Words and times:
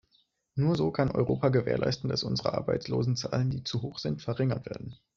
Nur 0.55 0.77
so 0.77 0.89
kann 0.89 1.11
Europa 1.11 1.49
gewährleisten, 1.49 2.09
dass 2.09 2.23
unsere 2.23 2.55
Arbeitslosenzahlen, 2.55 3.51
die 3.51 3.63
zu 3.63 3.83
hoch 3.83 3.99
sind, 3.99 4.23
verringert 4.23 4.65
werden. 4.65 4.97